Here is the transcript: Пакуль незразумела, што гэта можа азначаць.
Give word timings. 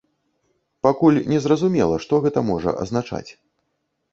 Пакуль 0.87 1.19
незразумела, 1.33 1.99
што 2.07 2.13
гэта 2.25 2.39
можа 2.51 2.77
азначаць. 2.85 3.27